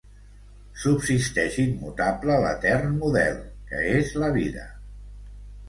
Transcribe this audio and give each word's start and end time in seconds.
Subsisteix 0.83 1.57
immutable 1.65 2.39
l'etern 2.45 2.97
model, 3.05 3.39
que 3.69 3.85
és 3.93 4.13
la 4.25 4.33
vida 4.43 4.69